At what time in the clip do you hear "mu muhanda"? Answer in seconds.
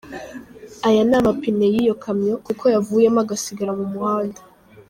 3.79-4.41